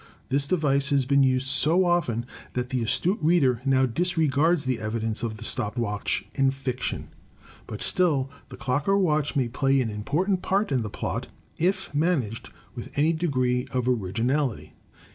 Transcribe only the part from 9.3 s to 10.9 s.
may play an important part in the